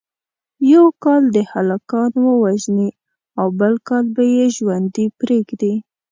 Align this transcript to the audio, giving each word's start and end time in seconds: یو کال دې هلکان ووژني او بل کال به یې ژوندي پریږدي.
یو 0.73 0.85
کال 1.03 1.23
دې 1.35 1.43
هلکان 1.53 2.11
ووژني 2.25 2.89
او 3.39 3.47
بل 3.59 3.73
کال 3.87 4.05
به 4.15 4.23
یې 4.35 4.45
ژوندي 4.55 5.05
پریږدي. 5.19 5.73